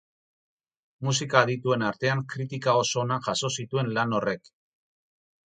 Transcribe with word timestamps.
Musika 1.07 1.37
adituen 1.45 1.85
artean 1.89 2.25
kritika 2.33 2.75
oso 2.81 3.05
onak 3.05 3.29
jaso 3.31 3.55
zituen 3.59 3.95
lan 3.99 4.17
horrek. 4.21 4.55